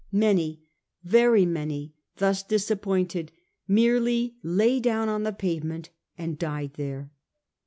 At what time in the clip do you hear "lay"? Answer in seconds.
4.41-4.79